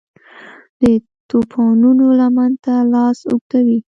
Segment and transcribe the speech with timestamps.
[0.81, 0.83] د
[1.29, 3.79] توپانونو لمن ته لاس اوږدوي